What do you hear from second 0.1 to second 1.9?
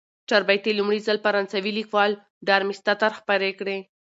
چاربیتې لومړی ځل فرانسوي